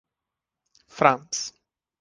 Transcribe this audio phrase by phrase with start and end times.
[0.97, 1.53] Franz.